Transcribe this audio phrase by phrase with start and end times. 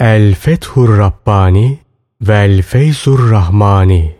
[0.00, 1.78] El Fethur Rabbani
[2.20, 4.16] Vel Feyzur Rahmani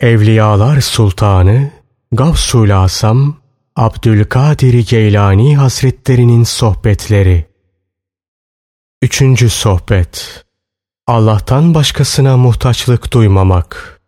[0.00, 1.70] Evliyalar Sultanı
[2.12, 3.36] Gavsul Asam
[3.76, 7.46] Abdülkadir Geylani Hazretlerinin Sohbetleri
[9.02, 10.44] Üçüncü Sohbet
[11.06, 14.00] Allah'tan başkasına muhtaçlık duymamak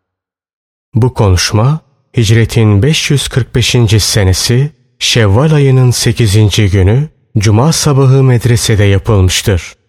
[0.94, 1.80] Bu konuşma
[2.16, 3.76] Hicretin 545.
[3.98, 6.70] senesi Şevval ayının 8.
[6.72, 7.08] günü
[7.38, 9.81] Cuma sabahı medresede yapılmıştır.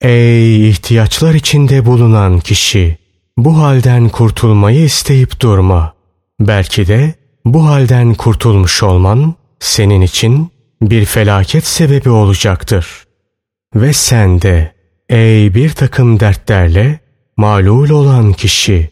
[0.00, 2.98] Ey ihtiyaçlar içinde bulunan kişi!
[3.38, 5.94] Bu halden kurtulmayı isteyip durma.
[6.40, 10.50] Belki de bu halden kurtulmuş olman senin için
[10.82, 13.04] bir felaket sebebi olacaktır.
[13.74, 14.72] Ve sen de
[15.08, 17.00] ey bir takım dertlerle
[17.36, 18.90] malul olan kişi!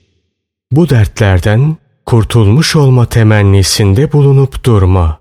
[0.73, 5.21] Bu dertlerden kurtulmuş olma temennisinde bulunup durma.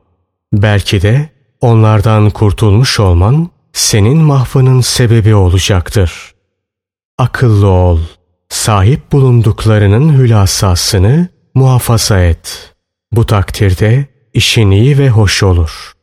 [0.54, 1.30] Belki de
[1.62, 6.34] onlardan kurtulmuş olman senin mahvının sebebi olacaktır.
[7.18, 8.00] Akıllı ol.
[8.50, 12.74] Sahip bulunduklarının hülasasını muhafaza et.
[13.12, 15.94] Bu takdirde işin iyi ve hoş olur.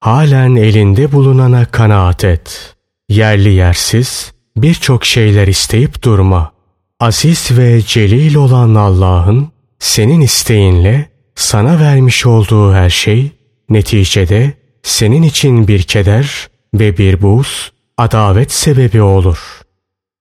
[0.00, 2.74] Halen elinde bulunana kanaat et.
[3.08, 6.52] Yerli yersiz birçok şeyler isteyip durma.
[7.00, 9.48] Aziz ve celil olan Allah'ın
[9.78, 13.30] senin isteğinle sana vermiş olduğu her şey
[13.68, 16.48] neticede senin için bir keder
[16.78, 19.38] ve bir buğz, adavet sebebi olur.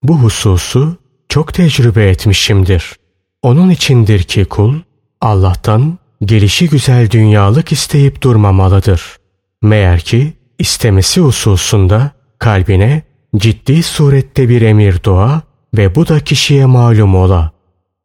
[0.04, 0.98] Bu hususu
[1.30, 2.96] çok tecrübe etmişimdir.
[3.42, 4.76] Onun içindir ki kul
[5.22, 9.18] Allah'tan gelişi güzel dünyalık isteyip durmamalıdır.
[9.62, 13.02] Meğer ki istemesi hususunda kalbine
[13.36, 15.42] ciddi surette bir emir dua
[15.78, 17.52] ve bu da kişiye malum ola.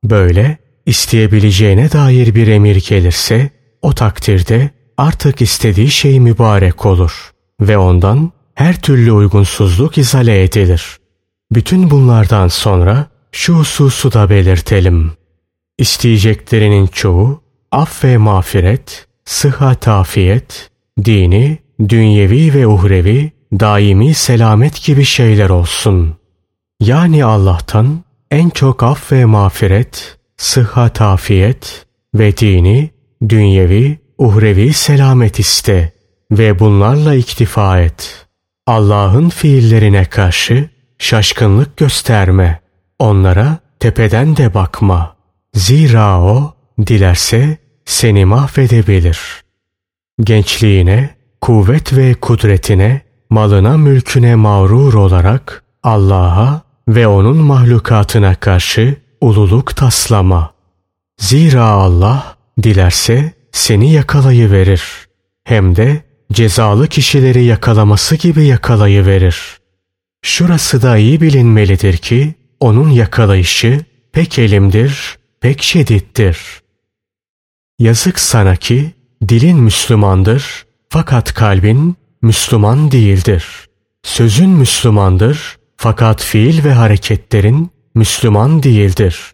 [0.05, 3.50] Böyle isteyebileceğine dair bir emir gelirse
[3.83, 10.98] o takdirde artık istediği şey mübarek olur ve ondan her türlü uygunsuzluk izale edilir.
[11.53, 15.12] Bütün bunlardan sonra şu hususu da belirtelim.
[15.78, 20.71] İsteyeceklerinin çoğu af ve mağfiret, sıhhat afiyet,
[21.04, 26.16] dini, dünyevi ve uhrevi, daimi selamet gibi şeyler olsun.
[26.81, 32.91] Yani Allah'tan en çok af ve mağfiret, sıhhat afiyet ve dini,
[33.28, 35.93] dünyevi, uhrevi selamet iste
[36.31, 38.26] ve bunlarla iktifa et.
[38.67, 40.69] Allah'ın fiillerine karşı
[40.99, 42.61] şaşkınlık gösterme.
[42.99, 45.17] Onlara tepeden de bakma.
[45.55, 46.55] Zira o
[46.87, 49.19] dilerse seni mahvedebilir.
[50.21, 60.53] Gençliğine, kuvvet ve kudretine, malına mülküne mağrur olarak Allah'a ve onun mahlukatına karşı ululuk taslama.
[61.19, 64.83] Zira Allah dilerse seni yakalayıverir.
[65.44, 69.38] Hem de cezalı kişileri yakalaması gibi yakalayıverir.
[70.22, 76.38] Şurası da iyi bilinmelidir ki onun yakalayışı pek elimdir, pek şedittir.
[77.78, 78.93] Yazık sana ki
[79.28, 83.44] dilin Müslümandır fakat kalbin Müslüman değildir.
[84.03, 89.32] Sözün Müslümandır fakat fiil ve hareketlerin Müslüman değildir.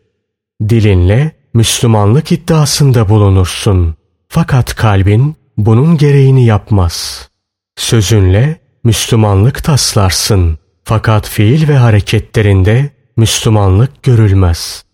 [0.69, 3.95] Dilinle Müslümanlık iddiasında bulunursun.
[4.29, 7.29] Fakat kalbin bunun gereğini yapmaz.
[7.77, 10.59] Sözünle Müslümanlık taslarsın.
[10.85, 14.85] Fakat fiil ve hareketlerinde Müslümanlık görülmez.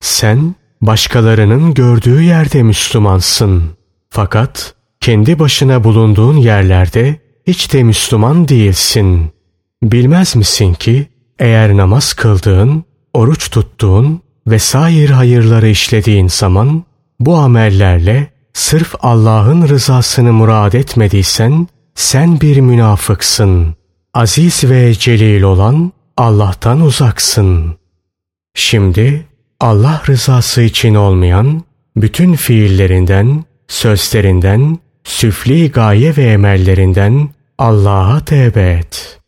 [0.00, 3.62] Sen başkalarının gördüğü yerde Müslümansın.
[4.10, 9.32] Fakat kendi başına bulunduğun yerlerde hiç de Müslüman değilsin.
[9.82, 11.06] Bilmez misin ki
[11.38, 16.84] eğer namaz kıldığın, oruç tuttuğun vesaire hayırları işlediğin zaman
[17.20, 23.74] bu amellerle sırf Allah'ın rızasını murad etmediysen sen bir münafıksın.
[24.14, 27.76] Aziz ve celil olan Allah'tan uzaksın.
[28.54, 29.26] Şimdi
[29.60, 31.62] Allah rızası için olmayan
[31.96, 37.28] bütün fiillerinden, sözlerinden, süfli gaye ve emellerinden
[37.58, 39.20] Allah'a tevbe et.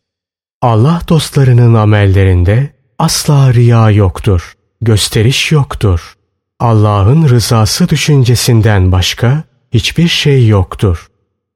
[0.62, 6.15] Allah dostlarının amellerinde asla riya yoktur, gösteriş yoktur.
[6.60, 9.42] Allah'ın rızası düşüncesinden başka
[9.72, 11.06] hiçbir şey yoktur.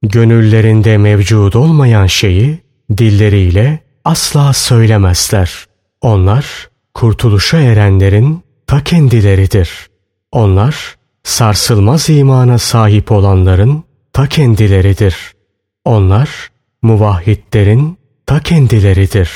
[0.02, 2.58] Gönüllerinde mevcud olmayan şeyi
[2.96, 5.64] dilleriyle asla söylemezler.
[6.00, 9.70] Onlar kurtuluşa erenlerin ta kendileridir.
[10.32, 15.16] Onlar sarsılmaz imana sahip olanların ta kendileridir.
[15.84, 16.50] Onlar
[16.82, 19.30] muvahhidlerin ta kendileridir.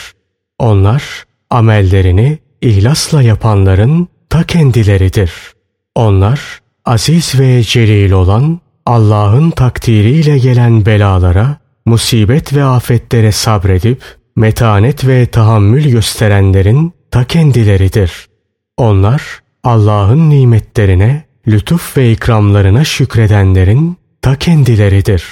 [0.59, 5.54] Onlar amellerini ihlasla yapanların ta kendileridir.
[5.95, 11.57] Onlar aziz ve celil olan Allah'ın takdiriyle gelen belalara,
[11.87, 14.03] musibet ve afetlere sabredip
[14.37, 18.29] metanet ve tahammül gösterenlerin ta kendileridir.
[18.77, 19.23] Onlar
[19.65, 25.25] Allah'ın nimetlerine, lütuf ve ikramlarına şükredenlerin ta kendileridir.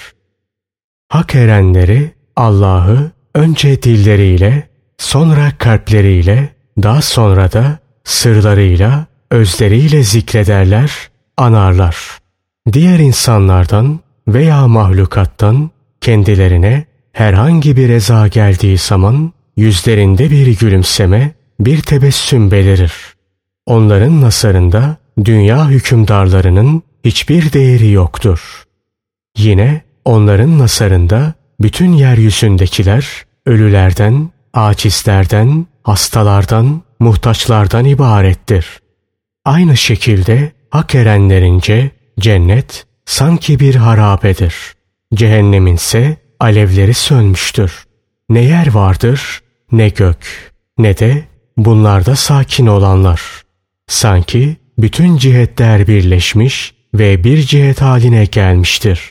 [1.08, 4.68] Hak erenleri Allah'ı önce dilleriyle,
[4.98, 6.48] sonra kalpleriyle,
[6.82, 10.92] daha sonra da sırlarıyla, özleriyle zikrederler,
[11.36, 11.96] anarlar.
[12.72, 15.70] Diğer insanlardan veya mahlukattan
[16.00, 22.92] kendilerine herhangi bir eza geldiği zaman yüzlerinde bir gülümseme, bir tebessüm belirir.
[23.66, 28.64] Onların nasarında dünya hükümdarlarının hiçbir değeri yoktur.
[29.38, 33.08] Yine onların nasarında bütün yeryüzündekiler
[33.46, 38.82] ölülerden, acizlerden, hastalardan, muhtaçlardan ibarettir.
[39.44, 41.90] Aynı şekilde hak erenlerince
[42.20, 44.54] cennet sanki bir harabedir.
[45.14, 47.84] Cehennemin ise alevleri sönmüştür.
[48.28, 49.40] Ne yer vardır,
[49.72, 51.24] ne gök, ne de
[51.56, 53.22] bunlarda sakin olanlar.
[53.86, 59.10] Sanki bütün cihetler birleşmiş ve bir cihet haline gelmiştir.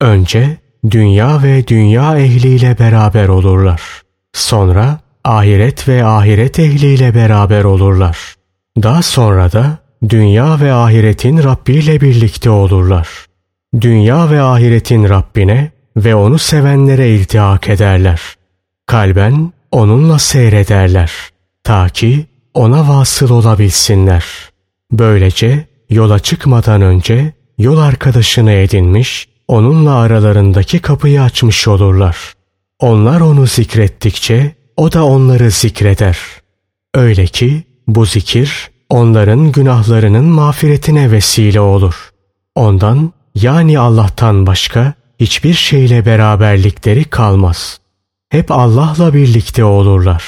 [0.00, 0.56] Önce
[0.90, 3.82] dünya ve dünya ehliyle beraber olurlar.
[4.32, 8.39] Sonra ahiret ve ahiret ehliyle beraber olurlar.
[8.82, 9.78] Daha sonra da
[10.08, 13.08] dünya ve ahiretin Rabbi ile birlikte olurlar.
[13.80, 18.20] Dünya ve ahiretin Rabbine ve onu sevenlere iltihak ederler.
[18.86, 21.12] Kalben onunla seyrederler.
[21.64, 24.24] Ta ki ona vasıl olabilsinler.
[24.92, 32.16] Böylece yola çıkmadan önce yol arkadaşını edinmiş, onunla aralarındaki kapıyı açmış olurlar.
[32.78, 36.18] Onlar onu zikrettikçe o da onları zikreder.
[36.94, 42.10] Öyle ki bu zikir onların günahlarının mağfiretine vesile olur.
[42.54, 47.80] Ondan yani Allah'tan başka hiçbir şeyle beraberlikleri kalmaz.
[48.30, 50.24] Hep Allah'la birlikte olurlar.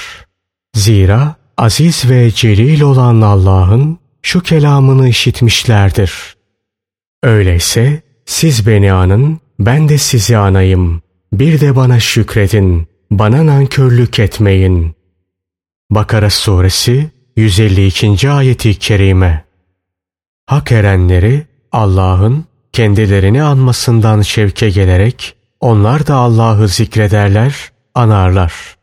[0.74, 6.36] Zira aziz ve celil olan Allah'ın şu kelamını işitmişlerdir.
[7.22, 11.02] Öyleyse siz beni anın, ben de sizi anayım.
[11.32, 14.94] Bir de bana şükredin, bana nankörlük etmeyin.
[15.90, 18.30] Bakara suresi 152.
[18.30, 19.44] ayeti kerime.
[20.46, 27.54] Hak erenleri Allah'ın kendilerini anmasından şevke gelerek onlar da Allah'ı zikrederler,
[27.94, 28.76] anarlar.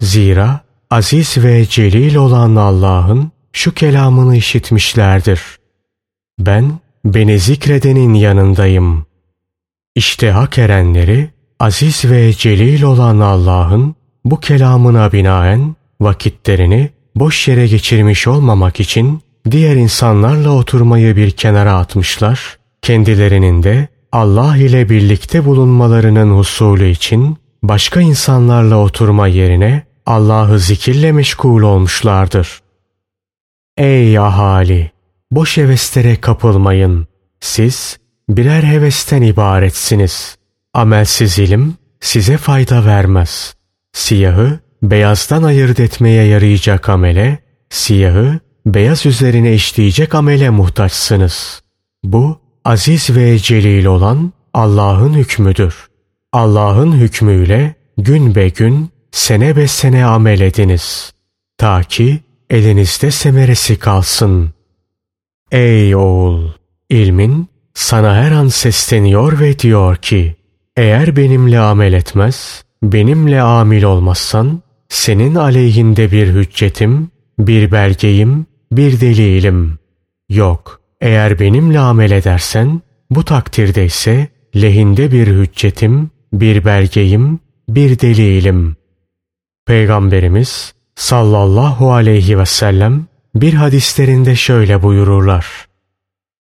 [0.00, 0.60] Zira
[0.90, 5.40] aziz ve celil olan Allah'ın şu kelamını işitmişlerdir.
[6.38, 9.06] Ben beni zikredenin yanındayım.
[9.94, 13.94] İşte hak erenleri aziz ve celil olan Allah'ın
[14.24, 19.20] bu kelamına binaen vakitlerini boş yere geçirmiş olmamak için
[19.50, 28.00] diğer insanlarla oturmayı bir kenara atmışlar, kendilerinin de Allah ile birlikte bulunmalarının husulü için başka
[28.00, 32.60] insanlarla oturma yerine Allah'ı zikirle meşgul olmuşlardır.
[33.76, 34.90] Ey ahali!
[35.30, 37.06] Boş heveslere kapılmayın.
[37.40, 37.98] Siz
[38.28, 40.36] birer hevesten ibaretsiniz.
[40.74, 43.54] Amelsiz ilim size fayda vermez.
[43.92, 44.58] Siyahı
[44.90, 47.38] beyazdan ayırt etmeye yarayacak amele,
[47.70, 51.62] siyahı beyaz üzerine işleyecek amele muhtaçsınız.
[52.04, 55.86] Bu aziz ve celil olan Allah'ın hükmüdür.
[56.32, 61.12] Allah'ın hükmüyle gün be gün, sene be sene amel ediniz.
[61.58, 64.50] Ta ki elinizde semeresi kalsın.
[65.52, 66.50] Ey oğul!
[66.90, 70.36] ilmin sana her an sesleniyor ve diyor ki,
[70.76, 79.78] eğer benimle amel etmez, benimle amil olmazsan, senin aleyhinde bir hüccetim, bir belgeyim, bir delilim.
[80.28, 88.76] Yok, eğer benimle amel edersen, bu takdirde ise lehinde bir hüccetim, bir belgeyim, bir delilim.
[89.66, 95.46] Peygamberimiz sallallahu aleyhi ve sellem bir hadislerinde şöyle buyururlar.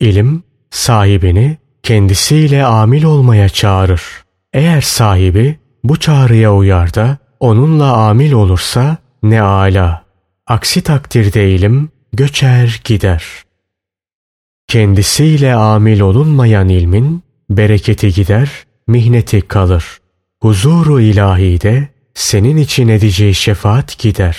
[0.01, 4.03] İlim sahibini kendisiyle amil olmaya çağırır.
[4.53, 10.05] Eğer sahibi bu çağrıya uyar da onunla amil olursa ne ala.
[10.47, 13.25] Aksi takdirde ilim göçer gider.
[14.69, 18.51] Kendisiyle amil olunmayan ilmin bereketi gider,
[18.87, 19.85] mihneti kalır.
[20.43, 24.37] Huzuru ilahide senin için edeceği şefaat gider.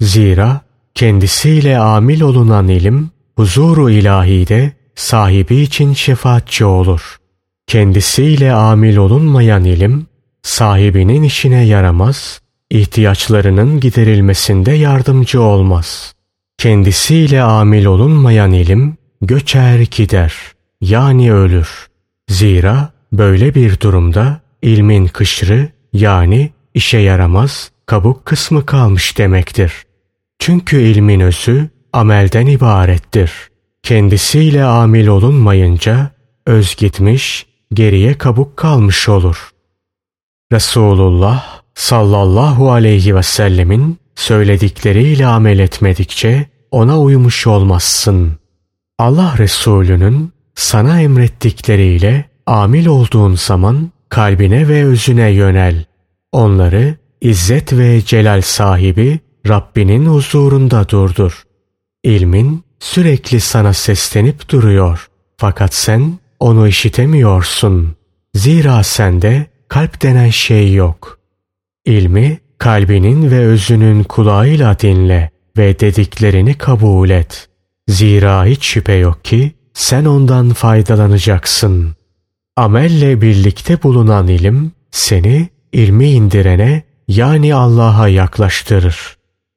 [0.00, 0.60] Zira
[0.94, 7.16] kendisiyle amil olunan ilim huzuru ilahide sahibi için şefaatçi olur.
[7.66, 10.06] Kendisiyle amil olunmayan ilim
[10.42, 16.14] sahibinin işine yaramaz, ihtiyaçlarının giderilmesinde yardımcı olmaz.
[16.58, 20.34] Kendisiyle amil olunmayan ilim göçer gider
[20.80, 21.86] yani ölür.
[22.28, 29.72] Zira böyle bir durumda ilmin kışrı yani işe yaramaz, kabuk kısmı kalmış demektir.
[30.38, 33.32] Çünkü ilmin özü amelden ibarettir.
[33.82, 36.10] Kendisiyle amil olunmayınca
[36.46, 39.51] öz gitmiş, geriye kabuk kalmış olur.
[40.52, 48.32] Resulullah sallallahu aleyhi ve sellemin söyledikleriyle amel etmedikçe ona uymuş olmazsın.
[48.98, 55.84] Allah Resulü'nün sana emrettikleriyle amil olduğun zaman kalbine ve özüne yönel.
[56.32, 61.42] Onları İzzet ve celal sahibi Rabbinin huzurunda durdur.
[62.04, 65.08] İlmin sürekli sana seslenip duruyor.
[65.36, 67.96] Fakat sen onu işitemiyorsun.
[68.34, 71.18] Zira sende kalp denen şey yok.
[71.84, 77.48] İlmi kalbinin ve özünün kulağıyla dinle ve dediklerini kabul et.
[77.88, 81.96] Zira hiç şüphe yok ki sen ondan faydalanacaksın.
[82.56, 89.16] Amelle birlikte bulunan ilim seni ilmi indirene yani Allah'a yaklaştırır.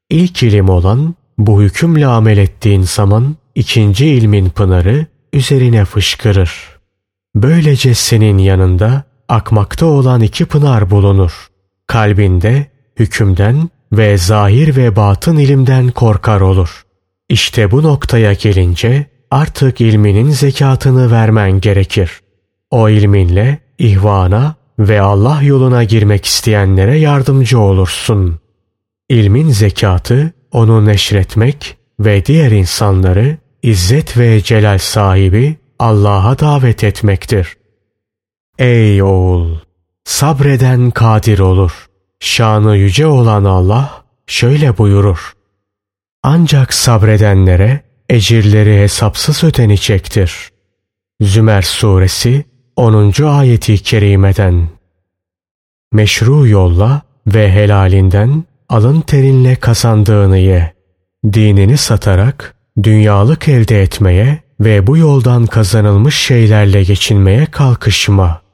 [0.09, 6.51] İlk ilim olan bu hükümle amel ettiğin zaman ikinci ilmin pınarı üzerine fışkırır.
[7.35, 11.47] Böylece senin yanında akmakta olan iki pınar bulunur.
[11.87, 12.65] Kalbinde
[12.99, 16.85] hükümden ve zahir ve batın ilimden korkar olur.
[17.29, 22.11] İşte bu noktaya gelince artık ilminin zekatını vermen gerekir.
[22.71, 28.39] O ilminle ihvana ve Allah yoluna girmek isteyenlere yardımcı olursun.
[29.09, 37.57] İlmin zekatı onu neşretmek ve diğer insanları izzet ve celal sahibi Allah'a davet etmektir.
[38.59, 39.55] Ey oğul!
[40.05, 41.87] Sabreden kadir olur.
[42.19, 45.33] Şanı yüce olan Allah şöyle buyurur.
[46.23, 50.49] Ancak sabredenlere ecirleri hesapsız ödenecektir.
[51.21, 52.45] Zümer Suresi
[52.75, 53.23] 10.
[53.23, 54.69] ayeti kerimeden
[55.93, 60.73] Meşru yolla ve helalinden alın terinle kazandığını ye.
[61.33, 68.44] Dinini satarak dünyalık elde etmeye ve bu yoldan kazanılmış şeylerle geçinmeye kalkışma.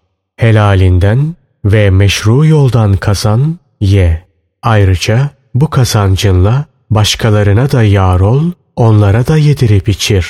[0.42, 4.28] Helalinden ve meşru yoldan kazan, ye.
[4.64, 8.44] Ayrıca bu kazancınla başkalarına da yar ol,
[8.76, 10.28] onlara da yedirip içir.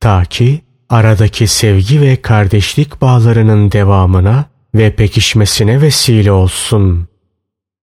[0.00, 7.08] Ta ki aradaki sevgi ve kardeşlik bağlarının devamına ve pekişmesine vesile olsun.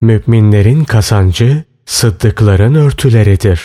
[0.01, 3.61] Müminlerin kazancı sıddıkların örtüleridir.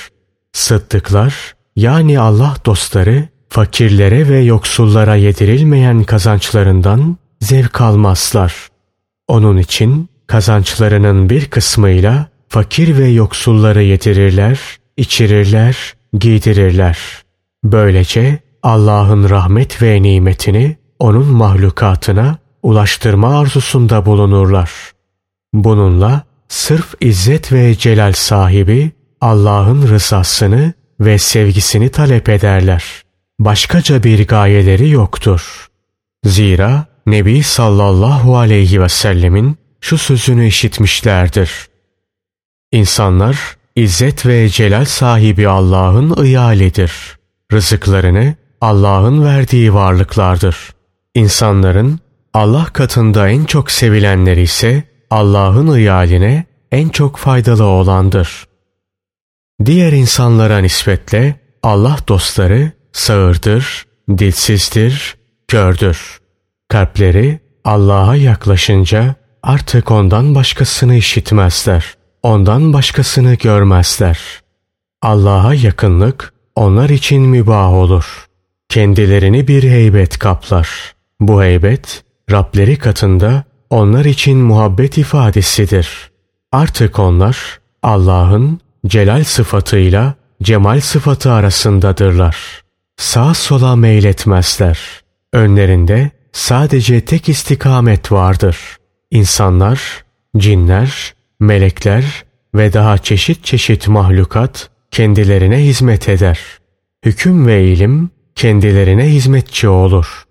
[0.53, 8.69] Sıddıklar yani Allah dostları fakirlere ve yoksullara yedirilmeyen kazançlarından zevk almazlar.
[9.29, 14.61] Onun için kazançlarının bir kısmıyla fakir ve yoksulları yedirirler,
[14.97, 16.99] içirirler, giydirirler.
[17.65, 24.71] Böylece Allah'ın rahmet ve nimetini onun mahlukatına ulaştırma arzusunda bulunurlar.
[25.53, 32.85] Bununla sırf izzet ve celal sahibi Allah'ın rızasını ve sevgisini talep ederler.
[33.41, 35.69] Başkaca bir gayeleri yoktur.
[36.25, 41.51] Zira Nebi sallallahu aleyhi ve sellemin şu sözünü işitmişlerdir.
[42.73, 46.93] İnsanlar izzet ve celal sahibi Allah'ın iyalidir.
[47.53, 50.57] Rızıklarını Allah'ın verdiği varlıklardır.
[51.15, 52.01] İnsanların
[52.35, 58.47] Allah katında en çok sevilenleri ise Allah'ın iyaline en çok faydalı olandır.
[59.65, 65.17] Diğer insanlara nispetle Allah dostları sağırdır, dilsizdir,
[65.49, 66.22] kördür.
[66.73, 71.95] Kalpleri Allah'a yaklaşınca artık ondan başkasını işitmezler.
[72.23, 74.21] Ondan başkasını görmezler.
[75.03, 78.27] Allah'a yakınlık onlar için mübah olur.
[78.69, 80.95] Kendilerini bir heybet kaplar.
[81.21, 86.11] Bu heybet Rableri katında onlar için muhabbet ifadesidir.
[86.53, 92.37] Artık onlar Allah'ın celal sıfatıyla cemal sıfatı arasındadırlar.
[92.97, 94.79] Sağ sola meyletmezler.
[95.33, 98.59] Önlerinde sadece tek istikamet vardır.
[99.11, 100.05] İnsanlar,
[100.37, 102.25] cinler, melekler
[102.55, 106.39] ve daha çeşit çeşit mahlukat kendilerine hizmet eder.
[107.05, 110.25] Hüküm ve ilim kendilerine hizmetçi olur.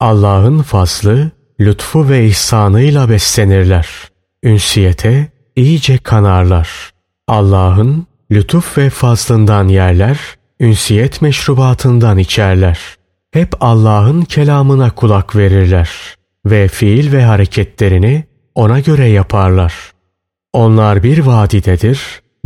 [0.00, 3.88] Allah'ın fazlı, lütfu ve ihsanıyla beslenirler.
[4.42, 6.90] Ünsiyete iyice kanarlar.
[7.28, 10.18] Allah'ın lütuf ve fazlından yerler,
[10.60, 12.78] ünsiyet meşrubatından içerler.
[13.34, 15.90] Hep Allah'ın kelamına kulak verirler
[16.46, 18.24] ve fiil ve hareketlerini
[18.54, 19.74] ona göre yaparlar.
[20.52, 22.00] Onlar bir vadidedir,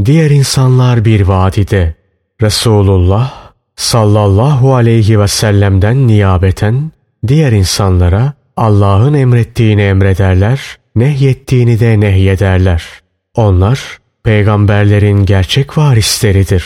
[0.05, 1.95] diğer insanlar bir vadide.
[2.43, 3.35] Resulullah
[3.77, 6.93] sallallahu aleyhi ve sellem'den niyabeten
[7.27, 10.61] diğer insanlara Allah'ın emrettiğini emrederler,
[10.97, 12.85] nehyettiğini de nehyederler.
[13.35, 16.65] Onlar peygamberlerin gerçek varisleridir.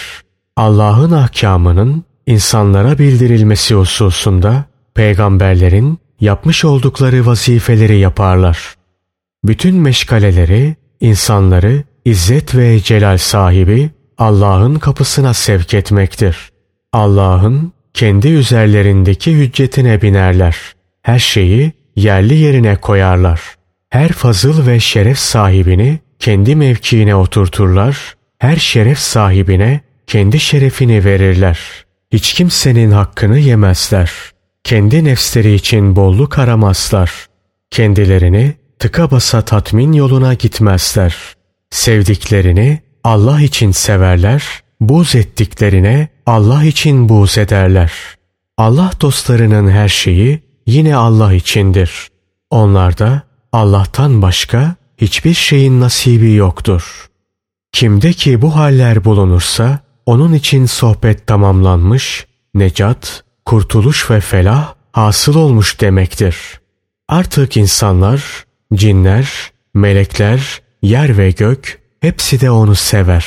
[0.57, 4.65] Allah'ın ahkamının insanlara bildirilmesi hususunda
[4.95, 8.75] peygamberlerin yapmış oldukları vazifeleri yaparlar.
[9.45, 16.37] Bütün meşgaleleri insanları izzet ve celal sahibi Allah'ın kapısına sevk etmektir.
[16.93, 20.57] Allah'ın kendi üzerlerindeki hüccetine binerler.
[21.03, 23.41] Her şeyi yerli yerine koyarlar.
[23.91, 28.15] Her fazıl ve şeref sahibini kendi mevkiine oturturlar.
[28.39, 31.59] Her şeref sahibine kendi şerefini verirler.
[32.13, 34.13] Hiç kimsenin hakkını yemezler.
[34.65, 37.27] Kendi nefsleri için bolluk aramazlar.
[37.71, 41.17] Kendilerini tıka basa tatmin yoluna gitmezler.
[41.71, 44.45] Sevdiklerini Allah için severler,
[44.81, 47.93] buz ettiklerine Allah için buz ederler.
[48.59, 52.09] Allah dostlarının her şeyi yine Allah içindir.
[52.51, 57.07] Onlarda Allah'tan başka hiçbir şeyin nasibi yoktur.
[57.73, 65.81] Kimde ki bu haller bulunursa onun için sohbet tamamlanmış, necat, kurtuluş ve felah hasıl olmuş
[65.81, 66.37] demektir.
[67.09, 68.45] Artık insanlar,
[68.75, 73.27] cinler, melekler, yer ve gök hepsi de onu sever.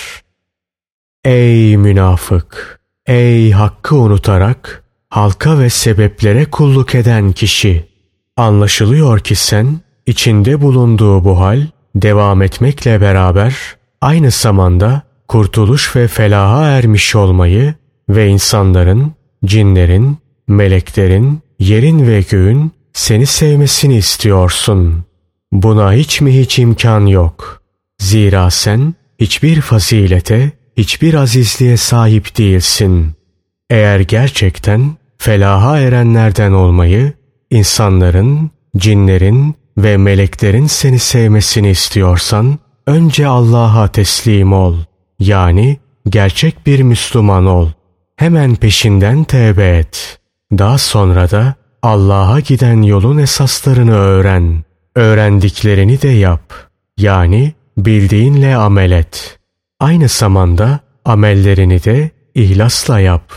[1.23, 2.79] Ey münafık!
[3.05, 7.89] Ey hakkı unutarak halka ve sebeplere kulluk eden kişi!
[8.37, 13.55] Anlaşılıyor ki sen içinde bulunduğu bu hal devam etmekle beraber
[14.01, 17.73] aynı zamanda kurtuluş ve felaha ermiş olmayı
[18.09, 19.13] ve insanların,
[19.45, 20.17] cinlerin,
[20.47, 25.03] meleklerin, yerin ve göğün seni sevmesini istiyorsun.
[25.51, 27.61] Buna hiç mi hiç imkan yok.
[27.99, 33.11] Zira sen hiçbir fazilete, hiçbir azizliğe sahip değilsin.
[33.69, 37.13] Eğer gerçekten felaha erenlerden olmayı,
[37.51, 44.75] insanların, cinlerin ve meleklerin seni sevmesini istiyorsan, önce Allah'a teslim ol.
[45.19, 45.77] Yani
[46.09, 47.69] gerçek bir Müslüman ol.
[48.15, 50.19] Hemen peşinden tevbe et.
[50.51, 54.63] Daha sonra da Allah'a giden yolun esaslarını öğren.
[54.95, 56.53] Öğrendiklerini de yap.
[56.97, 59.39] Yani bildiğinle amel et.
[59.79, 63.33] Aynı zamanda amellerini de ihlasla yap.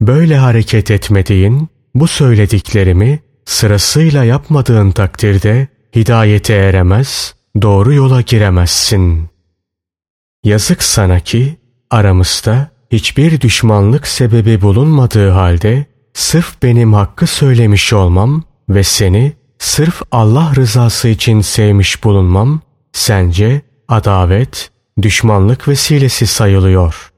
[0.00, 9.28] Böyle hareket etmediğin, bu söylediklerimi sırasıyla yapmadığın takdirde hidayete eremez, doğru yola giremezsin.
[10.46, 11.56] Yazık sana ki
[11.90, 20.52] aramızda hiçbir düşmanlık sebebi bulunmadığı halde sırf benim hakkı söylemiş olmam ve seni sırf Allah
[20.56, 22.60] rızası için sevmiş bulunmam
[22.92, 24.70] sence adavet,
[25.02, 27.10] düşmanlık vesilesi sayılıyor.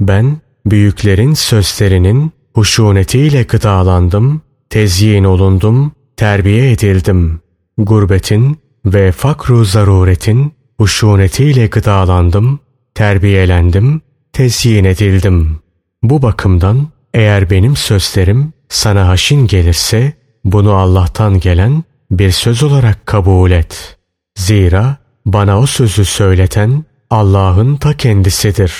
[0.00, 7.40] Ben büyüklerin sözlerinin huşunetiyle gıdalandım, tezyin olundum, terbiye edildim.
[7.78, 12.60] Gurbetin ve fakru zaruretin huşunetiyle gıdalandım,
[12.94, 14.00] terbiyelendim,
[14.32, 15.60] tezyin edildim.
[16.02, 20.12] Bu bakımdan eğer benim sözlerim sana haşin gelirse
[20.44, 23.96] bunu Allah'tan gelen bir söz olarak kabul et.
[24.36, 28.72] Zira bana o sözü söyleten Allah'ın ta kendisidir.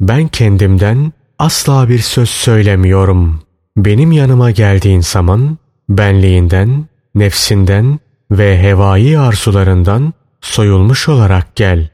[0.00, 3.42] Ben kendimden asla bir söz söylemiyorum.
[3.76, 7.98] Benim yanıma geldiğin zaman benliğinden, nefsinden
[8.30, 11.88] ve hevai arzularından soyulmuş olarak gel.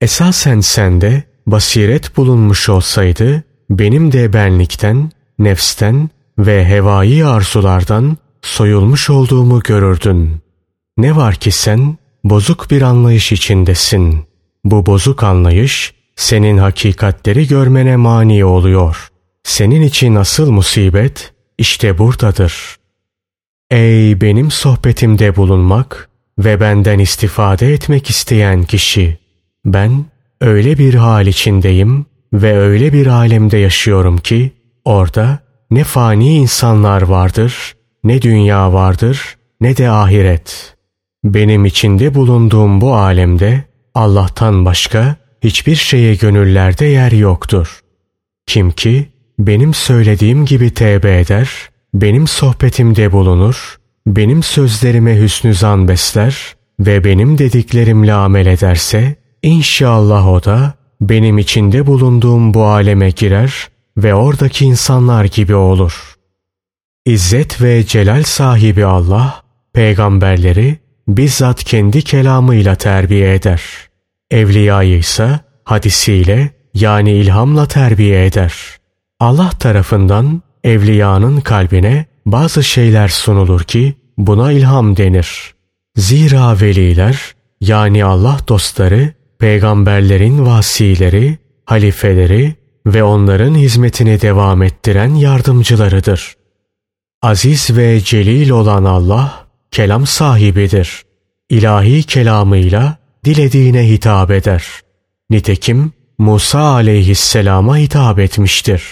[0.00, 10.36] Esasen sende basiret bulunmuş olsaydı benim de benlikten, nefsten ve hevai arzulardan soyulmuş olduğumu görürdün.
[10.98, 14.26] Ne var ki sen bozuk bir anlayış içindesin.
[14.64, 19.08] Bu bozuk anlayış senin hakikatleri görmene mani oluyor.
[19.42, 22.76] Senin için asıl musibet işte buradadır.
[23.70, 26.08] Ey benim sohbetimde bulunmak
[26.38, 29.27] ve benden istifade etmek isteyen kişi!
[29.72, 30.04] Ben
[30.40, 34.52] öyle bir hal içindeyim ve öyle bir alemde yaşıyorum ki
[34.84, 35.38] orada
[35.70, 40.76] ne fani insanlar vardır, ne dünya vardır, ne de ahiret.
[41.24, 47.80] Benim içinde bulunduğum bu alemde Allah'tan başka hiçbir şeye gönüllerde yer yoktur.
[48.46, 51.50] Kim ki benim söylediğim gibi tevbe eder,
[51.94, 53.76] benim sohbetimde bulunur,
[54.06, 61.86] benim sözlerime hüsnü zan besler ve benim dediklerimle amel ederse, inşallah o da benim içinde
[61.86, 66.14] bulunduğum bu aleme girer ve oradaki insanlar gibi olur.
[67.06, 73.62] İzzet ve celal sahibi Allah, peygamberleri bizzat kendi kelamıyla terbiye eder.
[74.30, 78.54] Evliyayı ise hadisiyle yani ilhamla terbiye eder.
[79.20, 85.54] Allah tarafından evliyanın kalbine bazı şeyler sunulur ki buna ilham denir.
[85.96, 92.54] Zira veliler yani Allah dostları peygamberlerin vasileri, halifeleri
[92.86, 96.34] ve onların hizmetini devam ettiren yardımcılarıdır.
[97.22, 101.02] Aziz ve celil olan Allah, kelam sahibidir.
[101.50, 104.64] İlahi kelamıyla dilediğine hitap eder.
[105.30, 108.82] Nitekim Musa aleyhisselama hitap etmiştir.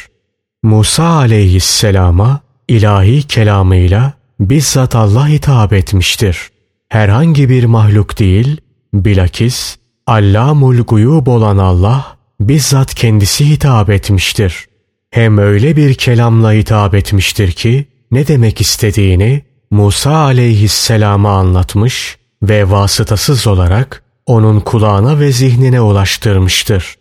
[0.63, 6.51] Musa aleyhisselama ilahi kelamıyla bizzat Allah hitap etmiştir.
[6.89, 8.61] Herhangi bir mahluk değil,
[8.95, 14.67] bilakis Allamul guyub olan Allah bizzat kendisi hitap etmiştir.
[15.11, 23.47] Hem öyle bir kelamla hitap etmiştir ki ne demek istediğini Musa aleyhisselama anlatmış ve vasıtasız
[23.47, 26.95] olarak onun kulağına ve zihnine ulaştırmıştır.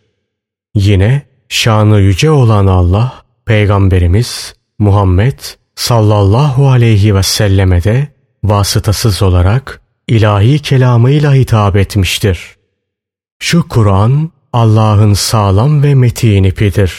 [0.76, 3.14] Yine şanı yüce olan Allah,
[3.46, 5.40] Peygamberimiz Muhammed
[5.76, 8.08] sallallahu aleyhi ve selleme de
[8.44, 12.55] vasıtasız olarak ilahi kelamıyla hitap etmiştir.
[13.40, 16.94] Şu Kur'an Allah'ın sağlam ve metin ipidir.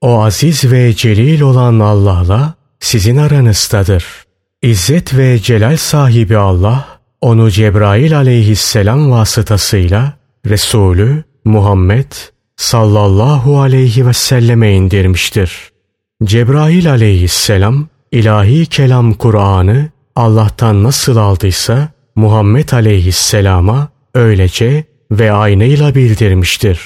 [0.00, 4.04] O aziz ve celil olan Allah'la sizin aranızdadır.
[4.62, 10.12] İzzet ve celal sahibi Allah, onu Cebrail aleyhisselam vasıtasıyla
[10.46, 12.12] Resulü Muhammed
[12.56, 15.52] sallallahu aleyhi ve selleme indirmiştir.
[16.24, 26.80] Cebrail aleyhisselam ilahi kelam Kur'an'ı Allah'tan nasıl aldıysa Muhammed aleyhisselama öylece ve aynıyla bildirmiştir.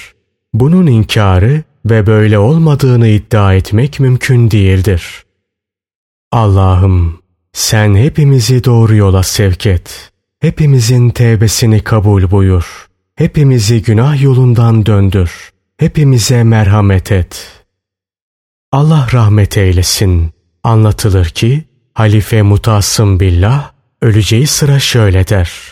[0.53, 5.23] Bunun inkarı ve böyle olmadığını iddia etmek mümkün değildir.
[6.31, 7.21] Allah'ım
[7.53, 10.11] sen hepimizi doğru yola sevk et.
[10.39, 12.87] Hepimizin tevbesini kabul buyur.
[13.15, 15.51] Hepimizi günah yolundan döndür.
[15.77, 17.63] Hepimize merhamet et.
[18.71, 20.31] Allah rahmet eylesin.
[20.63, 25.70] Anlatılır ki Halife Mutasım Billah öleceği sıra şöyle der.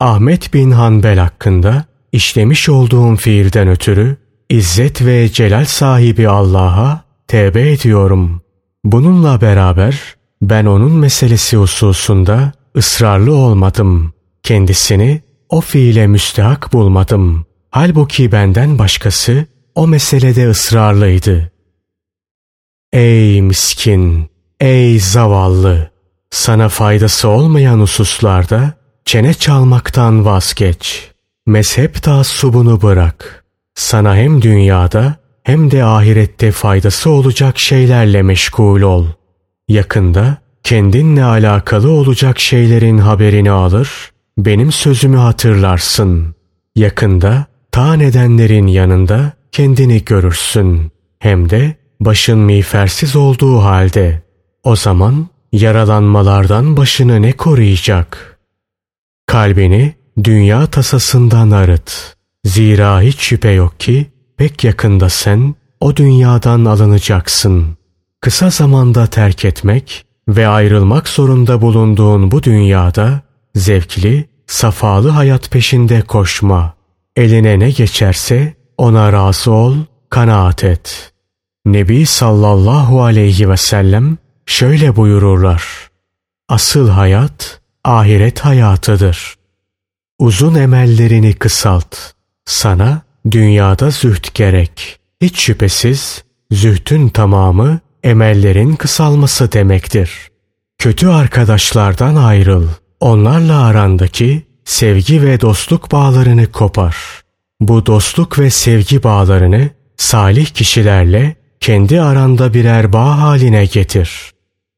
[0.00, 4.16] Ahmet bin Hanbel hakkında işlemiş olduğum fiilden ötürü
[4.48, 8.42] İzzet ve celal sahibi Allah'a tevbe ediyorum.
[8.84, 14.12] Bununla beraber ben onun meselesi hususunda ısrarlı olmadım.
[14.42, 17.46] Kendisini o fiile müstehak bulmadım.
[17.70, 21.52] Halbuki benden başkası o meselede ısrarlıydı.
[22.92, 24.30] Ey miskin,
[24.60, 25.90] ey zavallı!
[26.30, 28.77] Sana faydası olmayan hususlarda
[29.08, 31.10] çene çalmaktan vazgeç.
[31.46, 33.44] Mezhep taassubunu bırak.
[33.74, 39.06] Sana hem dünyada hem de ahirette faydası olacak şeylerle meşgul ol.
[39.68, 46.34] Yakında kendinle alakalı olacak şeylerin haberini alır, benim sözümü hatırlarsın.
[46.76, 50.92] Yakında ta nedenlerin yanında kendini görürsün.
[51.18, 54.22] Hem de başın miğfersiz olduğu halde.
[54.62, 58.37] O zaman yaralanmalardan başını ne koruyacak?
[59.28, 62.16] Kalbini dünya tasasından arıt.
[62.44, 67.76] Zira hiç şüphe yok ki pek yakında sen o dünyadan alınacaksın.
[68.20, 73.20] Kısa zamanda terk etmek ve ayrılmak zorunda bulunduğun bu dünyada
[73.54, 76.74] zevkli, safalı hayat peşinde koşma.
[77.16, 79.76] Eline ne geçerse ona razı ol,
[80.10, 81.12] kanaat et.
[81.66, 85.90] Nebi sallallahu aleyhi ve sellem şöyle buyururlar.
[86.48, 89.34] Asıl hayat ahiret hayatıdır.
[90.18, 91.96] Uzun emellerini kısalt.
[92.44, 95.00] Sana dünyada züht gerek.
[95.20, 100.28] Hiç şüphesiz zühtün tamamı emellerin kısalması demektir.
[100.78, 102.68] Kötü arkadaşlardan ayrıl.
[103.00, 106.96] Onlarla arandaki sevgi ve dostluk bağlarını kopar.
[107.60, 114.32] Bu dostluk ve sevgi bağlarını salih kişilerle kendi aranda birer bağ haline getir.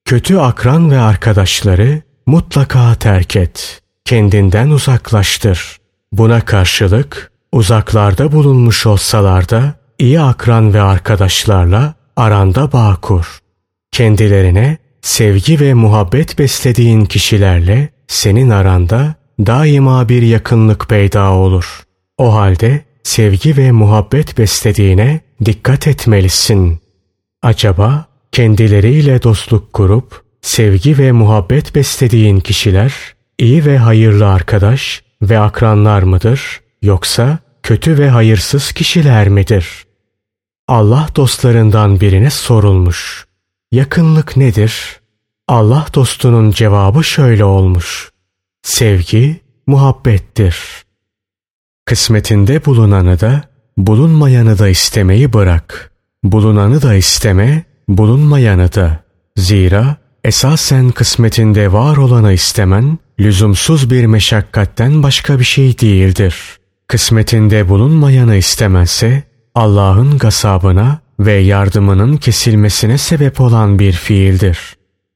[0.04, 3.80] Kötü akran ve arkadaşları mutlaka terk et.
[4.04, 5.76] Kendinden uzaklaştır.
[6.12, 13.38] Buna karşılık uzaklarda bulunmuş olsalar da iyi akran ve arkadaşlarla aranda bağ kur.
[13.92, 19.14] Kendilerine sevgi ve muhabbet beslediğin kişilerle senin aranda
[19.46, 21.82] daima bir yakınlık peyda olur.
[22.18, 26.80] O halde sevgi ve muhabbet beslediğine dikkat etmelisin.
[27.42, 32.94] Acaba kendileriyle dostluk kurup sevgi ve muhabbet beslediğin kişiler
[33.38, 39.84] iyi ve hayırlı arkadaş ve akranlar mıdır yoksa kötü ve hayırsız kişiler midir?
[40.68, 43.26] Allah dostlarından birine sorulmuş.
[43.72, 45.00] Yakınlık nedir?
[45.48, 48.10] Allah dostunun cevabı şöyle olmuş.
[48.62, 50.56] Sevgi muhabbettir.
[51.84, 53.42] Kısmetinde bulunanı da
[53.76, 55.92] bulunmayanı da istemeyi bırak.
[56.24, 59.00] Bulunanı da isteme, bulunmayanı da.
[59.36, 66.36] Zira esasen kısmetinde var olanı istemen lüzumsuz bir meşakkatten başka bir şey değildir.
[66.88, 69.22] kısmetinde bulunmayanı istemezse
[69.54, 74.58] Allah'ın gasabına ve yardımının kesilmesine sebep olan bir fiildir.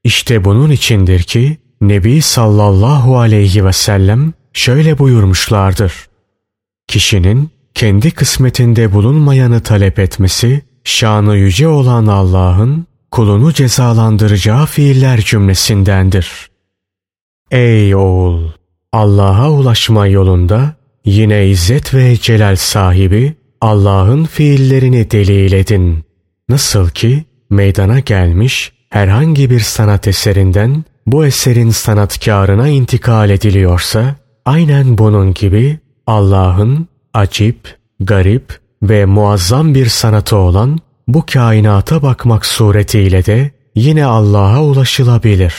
[0.03, 5.93] İşte bunun içindir ki Nebi sallallahu aleyhi ve sellem şöyle buyurmuşlardır.
[6.87, 16.49] Kişinin kendi kısmetinde bulunmayanı talep etmesi, şanı yüce olan Allah'ın kulunu cezalandıracağı fiiller cümlesindendir.
[17.51, 18.41] Ey oğul!
[18.91, 20.75] Allah'a ulaşma yolunda
[21.05, 26.03] yine izzet ve celal sahibi Allah'ın fiillerini delil edin.
[26.49, 35.33] Nasıl ki meydana gelmiş herhangi bir sanat eserinden bu eserin sanatkarına intikal ediliyorsa, aynen bunun
[35.33, 44.05] gibi Allah'ın acip, garip ve muazzam bir sanatı olan bu kainata bakmak suretiyle de yine
[44.05, 45.53] Allah'a ulaşılabilir.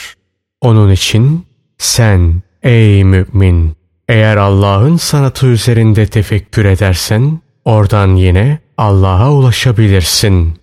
[0.61, 1.47] Onun için
[1.79, 3.77] sen ey mümin
[4.09, 10.59] eğer Allah'ın sanatı üzerinde tefekkür edersen oradan yine Allah'a ulaşabilirsin.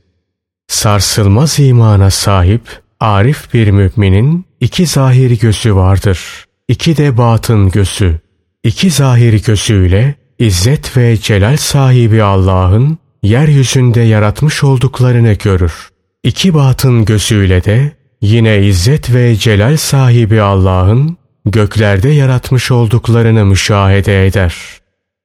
[0.67, 6.45] Sarsılmaz imana sahip arif bir müminin iki zahir gözü vardır.
[6.67, 8.19] İki de batın gözü.
[8.63, 15.89] İki zahir gözüyle İzzet ve celal sahibi Allah'ın yeryüzünde yaratmış olduklarını görür.
[16.23, 24.55] İki batın gözüyle de yine İzzet ve celal sahibi Allah'ın göklerde yaratmış olduklarını müşahede eder.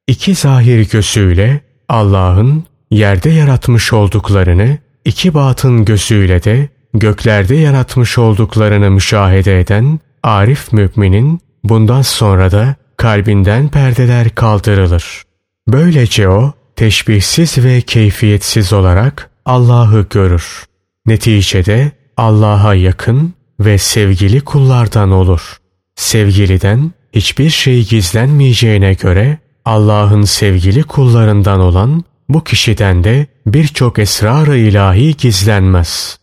[0.07, 9.61] İki zahir gözüyle Allah'ın yerde yaratmış olduklarını, iki batın gözüyle de göklerde yaratmış olduklarını müşahede
[9.61, 15.23] eden arif müminin bundan sonra da kalbinden perdeler kaldırılır.
[15.69, 20.65] Böylece o teşbihsiz ve keyfiyetsiz olarak Allah'ı görür.
[21.07, 25.57] Neticede Allah'a yakın ve sevgili kullardan olur.
[25.97, 35.17] Sevgiliden hiçbir şey gizlenmeyeceğine göre Allah'ın sevgili kullarından olan bu kişiden de birçok esrar-ı ilahi
[35.17, 36.19] gizlenmez.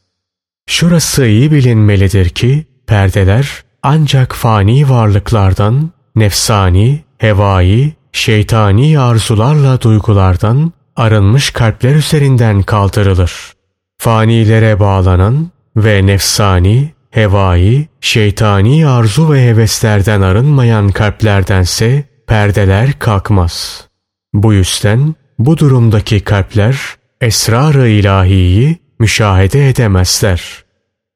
[0.70, 11.96] Şurası iyi bilinmelidir ki perdeler ancak fani varlıklardan, nefsani, hevai, şeytani arzularla duygulardan arınmış kalpler
[11.96, 13.54] üzerinden kaldırılır.
[13.98, 23.88] Fanilere bağlanan ve nefsani, hevai, şeytani arzu ve heveslerden arınmayan kalplerdense perdeler kalkmaz.
[24.34, 26.78] Bu yüzden bu durumdaki kalpler
[27.22, 30.42] esrar-ı ilahiyi müşahede edemezler.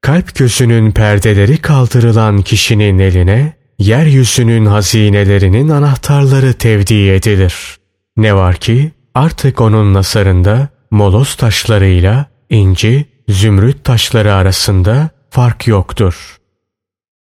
[0.02, 7.78] Kalp gözünün perdeleri kaldırılan kişinin eline yeryüzünün hazinelerinin anahtarları tevdi edilir.
[8.18, 16.38] Ne var ki artık onun nasarında molos taşlarıyla inci, zümrüt taşları arasında fark yoktur.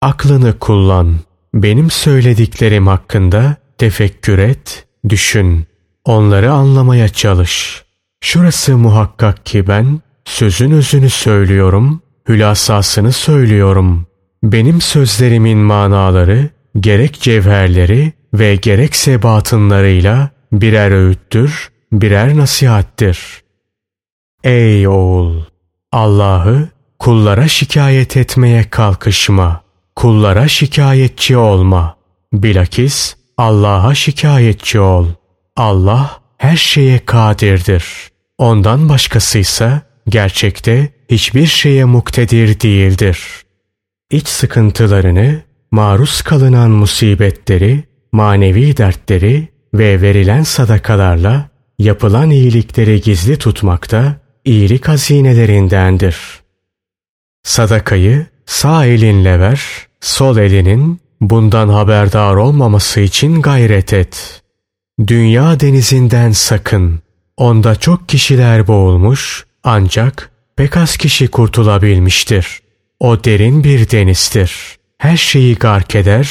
[0.02, 1.16] Aklını kullan.
[1.54, 5.68] Benim söylediklerim hakkında tefekkür et, düşün.
[6.06, 7.84] Onları anlamaya çalış.
[8.22, 14.08] Şurası muhakkak ki ben sözün özünü söylüyorum, hülasasını söylüyorum.
[14.44, 16.50] Benim sözlerimin manaları
[16.80, 23.20] gerek cevherleri ve gerekse batınlarıyla birer öğüttür, birer nasihattir.
[24.44, 25.42] Ey oğul!
[25.92, 29.62] Allah'ı kullara şikayet etmeye kalkışma.
[29.96, 31.96] Kullara şikayetçi olma.
[32.34, 35.08] Bilakis Allah'a şikayetçi ol.
[35.56, 37.86] Allah her şeye kadirdir.
[38.38, 43.20] Ondan başkasıysa gerçekte hiçbir şeye muktedir değildir.
[44.12, 45.42] İç sıkıntılarını,
[45.72, 56.18] maruz kalınan musibetleri, manevi dertleri ve verilen sadakalarla yapılan iyilikleri gizli tutmakta iyilik hazinelerindendir.
[57.44, 59.62] Sadakayı sağ elinle ver,
[60.02, 64.42] sol elinin bundan haberdar olmaması için gayret et.
[65.08, 67.00] Dünya denizinden sakın.
[67.38, 72.69] Onda çok kişiler boğulmuş ancak pek az kişi kurtulabilmiştir.
[73.00, 74.78] O derin bir denizdir.
[74.98, 76.30] Her şeyi gark eder,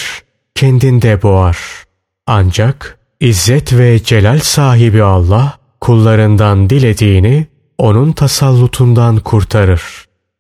[0.55, 1.59] kendinde boğar.
[2.27, 7.47] Ancak İzzet ve celal sahibi Allah kullarından dilediğini
[7.79, 9.83] onun tasallutundan kurtarır.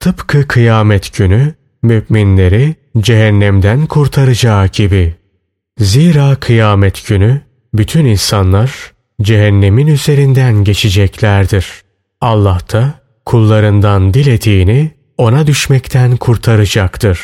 [0.00, 5.14] Tıpkı kıyamet günü müminleri cehennemden kurtaracağı gibi.
[5.78, 7.40] Zira kıyamet günü
[7.74, 11.66] bütün insanlar cehennemin üzerinden geçeceklerdir.
[12.20, 17.20] Allah da kullarından dilediğini ona düşmekten kurtaracaktır.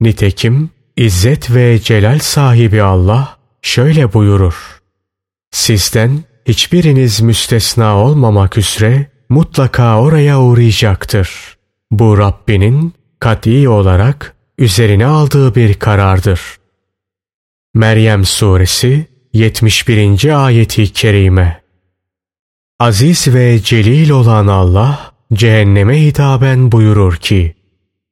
[0.00, 4.80] Nitekim İzzet ve Celal sahibi Allah şöyle buyurur.
[5.50, 11.56] Sizden hiçbiriniz müstesna olmamak üzere mutlaka oraya uğrayacaktır.
[11.90, 16.40] Bu Rabbinin kat'i olarak üzerine aldığı bir karardır.
[17.74, 20.44] Meryem Suresi 71.
[20.44, 21.62] ayeti kerime
[22.78, 27.54] Aziz ve celil olan Allah cehenneme hitaben buyurur ki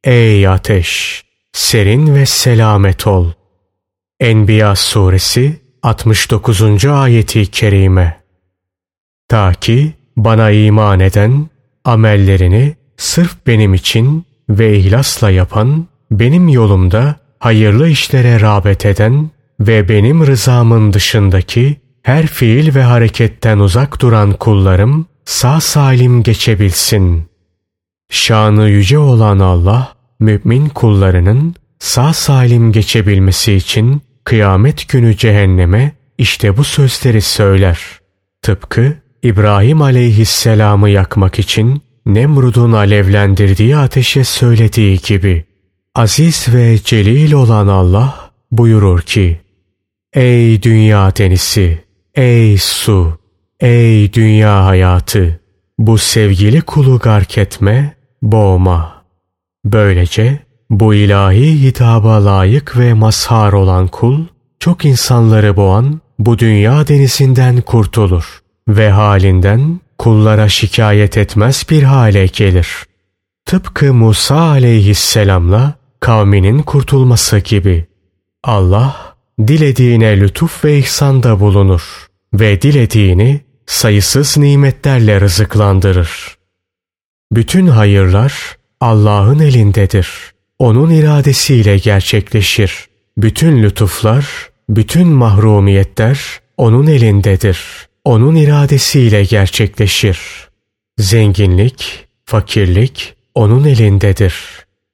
[0.05, 1.23] Ey ateş!
[1.53, 3.31] Serin ve selamet ol.
[4.21, 6.85] Enbiya suresi 69.
[6.85, 8.21] ayeti kerime
[9.29, 11.49] Ta ki bana iman eden,
[11.85, 20.27] amellerini sırf benim için ve ihlasla yapan, benim yolumda hayırlı işlere rağbet eden ve benim
[20.27, 27.25] rızamın dışındaki her fiil ve hareketten uzak duran kullarım sağ salim geçebilsin.
[28.11, 36.65] Şanı yüce olan Allah, mümin kullarının sağ salim geçebilmesi için kıyamet günü cehenneme işte bu
[36.65, 37.81] sözleri söyler.
[38.43, 45.45] Tıpkı İbrahim aleyhisselamı yakmak için Nemrud'un alevlendirdiği ateşe söylediği gibi.
[45.95, 49.41] Aziz ve celil olan Allah buyurur ki,
[50.13, 53.19] Ey dünya denizi, ey su,
[53.63, 55.41] ey dünya hayatı,
[55.79, 59.03] bu sevgili kulu gark etme, boğma.
[59.65, 60.39] Böylece
[60.71, 64.25] bu ilahi hitaba layık ve mazhar olan kul,
[64.61, 72.69] çok insanları boğan bu dünya denizinden kurtulur ve halinden kullara şikayet etmez bir hale gelir.
[73.47, 77.87] Tıpkı Musa aleyhisselamla kavminin kurtulması gibi.
[78.45, 79.15] Allah
[79.47, 86.37] dilediğine lütuf ve ihsanda bulunur ve dilediğini sayısız nimetlerle rızıklandırır.
[87.33, 90.09] Bütün hayırlar Allah'ın elindedir.
[90.59, 92.87] Onun iradesiyle gerçekleşir.
[93.19, 94.27] Bütün lütuflar,
[94.69, 96.21] bütün mahrumiyetler
[96.57, 97.59] O'nun elindedir.
[98.05, 100.19] O'nun iradesiyle gerçekleşir.
[100.99, 104.35] Zenginlik, fakirlik O'nun elindedir.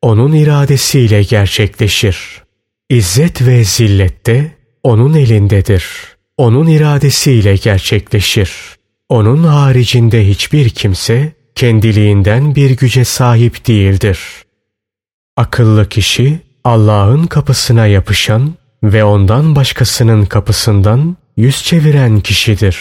[0.03, 2.43] O'nun iradesiyle gerçekleşir.
[2.91, 4.53] İzzet ve zillette
[4.83, 5.85] O'nun elindedir.
[6.39, 8.51] O'nun iradesiyle gerçekleşir.
[9.09, 14.19] O'nun haricinde hiçbir kimse kendiliğinden bir güce sahip değildir.
[15.37, 22.79] Akıllı kişi Allah'ın kapısına yapışan ve ondan başkasının kapısından yüz çeviren kişidir.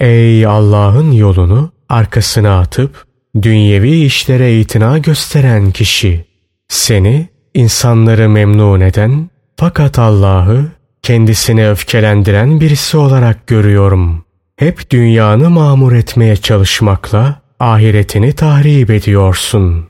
[0.00, 3.06] Ey Allah'ın yolunu arkasına atıp
[3.42, 6.24] dünyevi işlere itina gösteren kişi!
[6.68, 14.24] Seni insanları memnun eden fakat Allah'ı kendisine öfkelendiren birisi olarak görüyorum.
[14.56, 19.86] Hep dünyanı mamur etmeye çalışmakla ahiretini tahrip ediyorsun.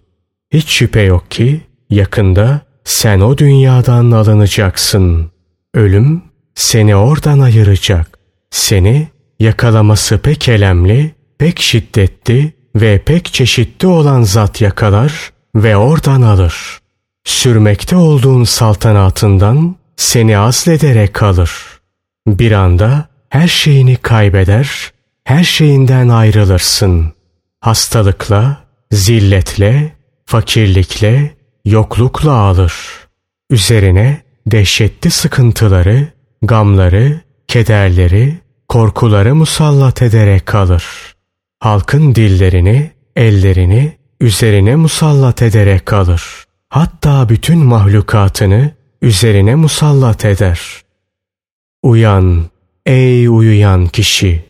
[0.53, 5.31] Hiç şüphe yok ki yakında sen o dünyadan alınacaksın.
[5.75, 6.23] Ölüm
[6.55, 8.18] seni oradan ayıracak.
[8.51, 9.09] Seni
[9.40, 16.79] yakalaması pek elemli, pek şiddetli ve pek çeşitli olan zat yakalar ve oradan alır.
[17.25, 21.52] Sürmekte olduğun saltanatından seni azlederek kalır.
[22.26, 24.92] Bir anda her şeyini kaybeder,
[25.24, 27.12] her şeyinden ayrılırsın.
[27.61, 29.92] Hastalıkla, zilletle,
[30.26, 31.34] fakirlikle,
[31.64, 32.74] yoklukla alır.
[33.50, 36.08] Üzerine dehşetli sıkıntıları,
[36.42, 40.84] gamları, kederleri, korkuları musallat ederek kalır.
[41.61, 46.44] Halkın dillerini, ellerini üzerine musallat ederek kalır.
[46.68, 50.61] Hatta bütün mahlukatını üzerine musallat eder.
[51.82, 52.44] Uyan
[52.87, 54.44] ey uyuyan kişi!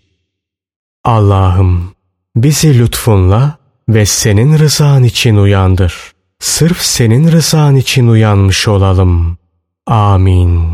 [1.04, 1.94] Allah'ım
[2.36, 3.58] bizi lütfunla
[3.88, 6.12] ve senin rızan için uyandır.
[6.40, 9.38] Sırf senin rızan için uyanmış olalım.
[9.86, 10.68] Amin.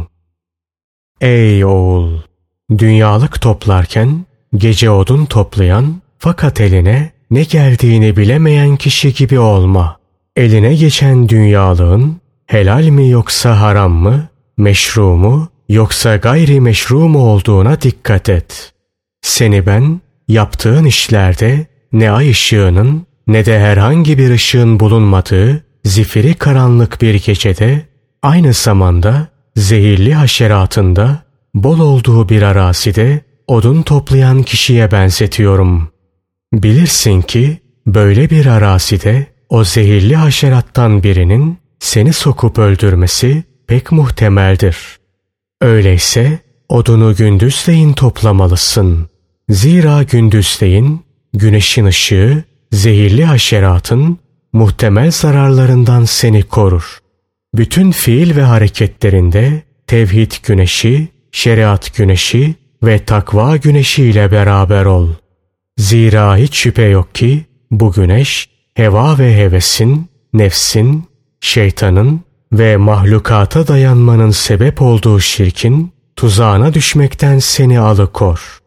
[1.20, 2.20] Ey oğul!
[2.78, 4.24] Dünyalık toplarken
[4.56, 9.98] gece odun toplayan fakat eline ne geldiğini bilemeyen kişi gibi olma.
[10.37, 17.80] Eline geçen dünyalığın helal mi yoksa haram mı, meşru mu yoksa gayri meşru mu olduğuna
[17.80, 18.72] dikkat et.
[19.22, 27.02] Seni ben yaptığın işlerde ne ay ışığının ne de herhangi bir ışığın bulunmadığı zifiri karanlık
[27.02, 27.87] bir gecede
[28.22, 31.23] aynı zamanda zehirli haşeratında
[31.54, 35.88] bol olduğu bir arazide odun toplayan kişiye benzetiyorum.
[36.52, 44.76] Bilirsin ki böyle bir arazide o zehirli haşerattan birinin seni sokup öldürmesi pek muhtemeldir.
[45.60, 49.08] Öyleyse odunu gündüzleyin toplamalısın.
[49.48, 51.04] Zira gündüzleyin
[51.35, 54.18] güneşin ışığı zehirli haşeratın
[54.52, 56.98] muhtemel zararlarından seni korur.
[57.54, 65.08] Bütün fiil ve hareketlerinde tevhid güneşi, şeriat güneşi ve takva güneşi ile beraber ol.
[65.78, 71.04] Zira hiç şüphe yok ki bu güneş heva ve hevesin, nefsin,
[71.45, 72.21] şeytanın
[72.53, 78.59] ve mahlukata dayanmanın sebep olduğu şirkin tuzağına düşmekten seni alıkor.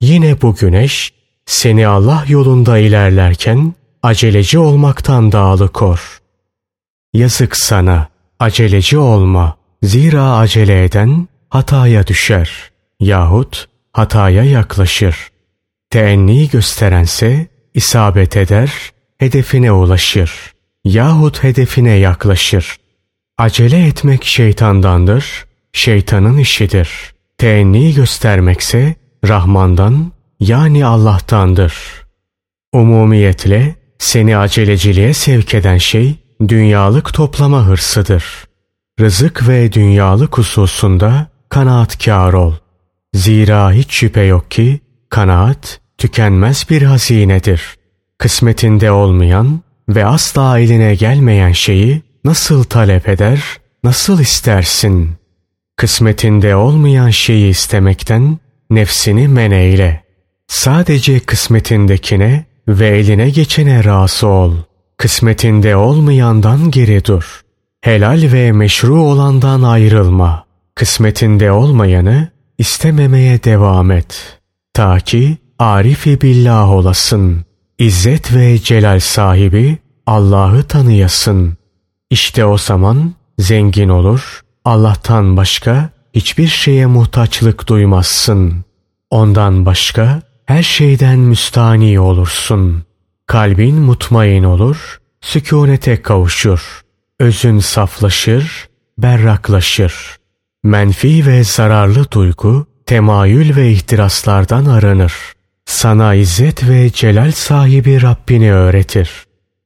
[0.00, 1.12] Yine bu güneş
[1.46, 6.20] seni Allah yolunda ilerlerken aceleci olmaktan da alıkor.
[7.12, 8.08] Yazık sana,
[8.38, 9.56] aceleci olma.
[9.82, 12.70] Zira acele eden hataya düşer
[13.00, 15.16] yahut hataya yaklaşır.
[15.90, 18.72] Teenni gösterense isabet eder,
[19.18, 20.52] hedefine ulaşır
[20.84, 22.76] yahut hedefine yaklaşır.
[23.38, 27.14] Acele etmek şeytandandır, şeytanın işidir.
[27.38, 28.94] Teenni göstermekse
[29.28, 31.74] Rahman'dan yani Allah'tandır.
[32.72, 36.14] Umumiyetle seni aceleciliğe sevk eden şey
[36.48, 38.24] dünyalık toplama hırsıdır.
[39.00, 42.54] Rızık ve dünyalık hususunda kanaatkar ol.
[43.14, 44.80] Zira hiç şüphe yok ki
[45.10, 47.76] kanaat tükenmez bir hazinedir.
[48.18, 53.42] Kısmetinde olmayan ve asla eline gelmeyen şeyi nasıl talep eder,
[53.84, 55.10] nasıl istersin?
[55.76, 58.38] Kısmetinde olmayan şeyi istemekten
[58.70, 60.04] nefsini meneyle.
[60.48, 64.54] Sadece kısmetindekine ve eline geçene razı ol.
[64.98, 67.40] Kısmetinde olmayandan geri dur.
[67.80, 70.44] Helal ve meşru olandan ayrılma.
[70.74, 72.28] Kısmetinde olmayanı
[72.58, 74.38] istememeye devam et.
[74.74, 77.44] Ta ki arifi billah olasın.
[77.78, 81.56] İzzet ve celal sahibi Allah'ı tanıyasın.
[82.10, 88.64] İşte o zaman zengin olur, Allah'tan başka hiçbir şeye muhtaçlık duymazsın.
[89.10, 92.82] Ondan başka her şeyden müstani olursun.
[93.26, 96.82] Kalbin mutmain olur, sükunete kavuşur.
[97.20, 98.68] Özün saflaşır,
[98.98, 100.16] berraklaşır.
[100.64, 105.12] Menfi ve zararlı duygu, temayül ve ihtiraslardan aranır.
[105.66, 109.10] Sana izzet ve celal sahibi Rabbini öğretir.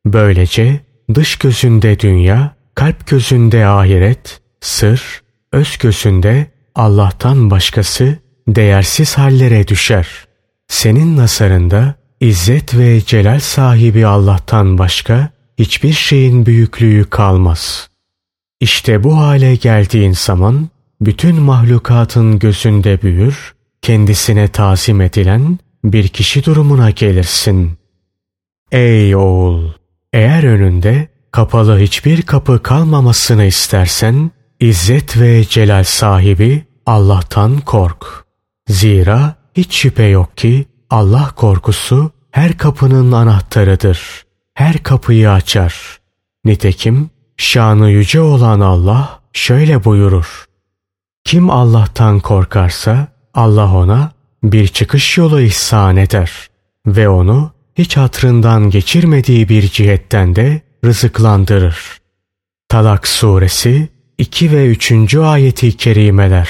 [0.06, 0.80] Böylece
[1.14, 5.22] dış gözünde dünya, kalp gözünde ahiret, sır,
[5.52, 8.18] öz gözünde Allah'tan başkası
[8.48, 10.08] değersiz hallere düşer.
[10.68, 17.88] Senin nazarında izzet ve celal sahibi Allah'tan başka hiçbir şeyin büyüklüğü kalmaz.
[18.60, 20.68] İşte bu hale geldiğin zaman
[21.00, 25.58] bütün mahlukatın gözünde büyür, kendisine tazim edilen
[25.92, 27.78] bir kişi durumuna gelirsin.
[28.72, 29.70] Ey oğul!
[30.12, 34.30] Eğer önünde kapalı hiçbir kapı kalmamasını istersen,
[34.60, 38.24] İzzet ve celal sahibi Allah'tan kork.
[38.68, 44.24] Zira hiç şüphe yok ki Allah korkusu her kapının anahtarıdır.
[44.54, 45.98] Her kapıyı açar.
[46.44, 50.44] Nitekim şanı yüce olan Allah şöyle buyurur.
[51.24, 54.12] Kim Allah'tan korkarsa Allah ona
[54.42, 56.30] bir çıkış yolu ihsan eder
[56.86, 61.98] ve onu hiç hatrından geçirmediği bir cihetten de rızıklandırır.
[62.68, 65.14] Talak suresi 2 ve 3.
[65.14, 66.48] ayeti kerimeler.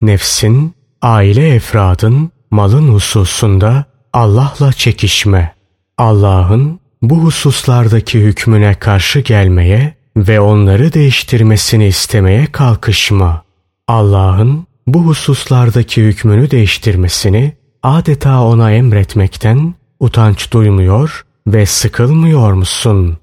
[0.00, 5.54] Nefsin, aile efradın, malın hususunda Allah'la çekişme.
[5.98, 13.42] Allah'ın bu hususlardaki hükmüne karşı gelmeye ve onları değiştirmesini istemeye kalkışma.
[13.88, 23.18] Allah'ın bu hususlardaki hükmünü değiştirmesini adeta ona emretmekten utanç duymuyor ve sıkılmıyor musun?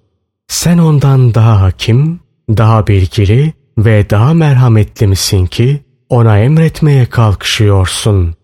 [0.48, 8.36] Sen ondan daha hakim, daha bilgili ve daha merhametli misin ki ona emretmeye kalkışıyorsun?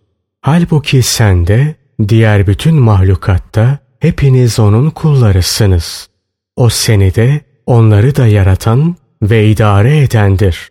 [0.41, 1.75] Halbuki sen de
[2.07, 6.09] diğer bütün mahlukatta hepiniz onun kullarısınız.
[6.55, 10.69] O seni de onları da yaratan ve idare edendir.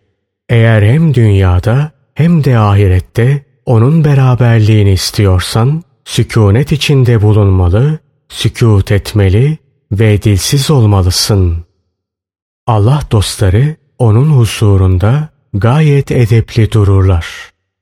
[0.49, 7.99] Eğer hem dünyada hem de ahirette onun beraberliğini istiyorsan sükunet içinde bulunmalı,
[8.29, 9.59] sükut etmeli
[9.93, 11.65] ve dilsiz olmalısın.
[12.67, 17.27] Allah dostları onun huzurunda gayet edepli dururlar.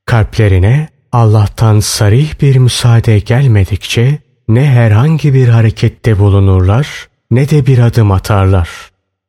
[0.05, 8.11] Kalplerine Allah'tan sarih bir müsaade gelmedikçe ne herhangi bir harekette bulunurlar ne de bir adım
[8.11, 8.69] atarlar.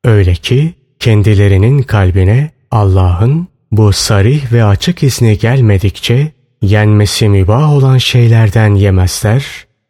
[0.04, 8.75] Öyle ki kendilerinin kalbine Allah'ın bu sarih ve açık izni gelmedikçe yenmesi mübah olan şeylerden
[8.75, 9.45] yemezler,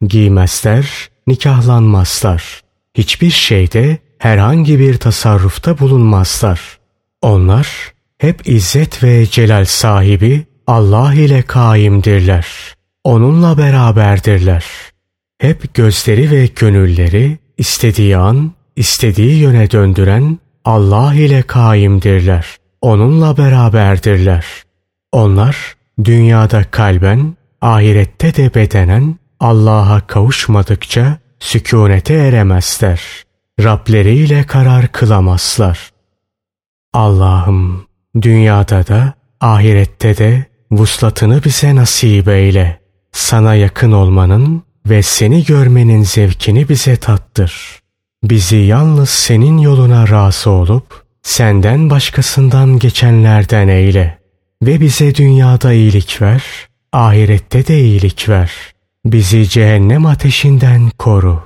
[0.07, 2.61] giymezler, nikahlanmazlar.
[2.97, 6.61] Hiçbir şeyde herhangi bir tasarrufta bulunmazlar.
[7.21, 7.67] Onlar
[8.17, 12.47] hep izzet ve celal sahibi Allah ile kaimdirler.
[13.03, 14.65] Onunla beraberdirler.
[15.39, 22.60] Hep gözleri ve gönülleri istediği an, istediği yöne döndüren Allah ile kaimdirler.
[22.81, 24.45] Onunla beraberdirler.
[25.11, 33.01] Onlar dünyada kalben, ahirette de bedenen Allah'a kavuşmadıkça sükunete eremezler.
[33.63, 35.91] Rableriyle karar kılamazlar.
[36.93, 37.85] Allah'ım
[38.21, 42.81] dünyada da ahirette de vuslatını bize nasip eyle.
[43.11, 47.79] Sana yakın olmanın ve seni görmenin zevkini bize tattır.
[48.23, 54.19] Bizi yalnız senin yoluna razı olup senden başkasından geçenlerden eyle
[54.63, 56.43] ve bize dünyada iyilik ver,
[56.93, 58.51] ahirette de iyilik ver.
[59.05, 61.43] Bizi cehennem ateşinden koru.